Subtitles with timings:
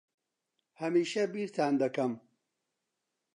[0.81, 2.13] ھەمیشە بیرتان دەکەم.